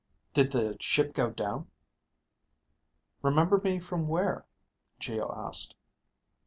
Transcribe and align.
Did 0.33 0.51
the 0.51 0.77
ship 0.79 1.13
go 1.13 1.29
down?" 1.29 1.69
"Remember 3.21 3.61
me 3.63 3.79
from 3.79 4.07
where?" 4.07 4.47
Geo 4.97 5.31
asked. 5.31 5.75